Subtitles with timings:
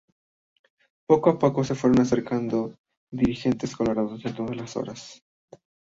[1.05, 2.73] Poco a poco se fueron acercando
[3.11, 5.21] dirigentes colorados de todas las horas.